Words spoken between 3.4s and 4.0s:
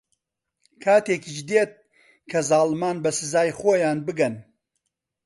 خۆیان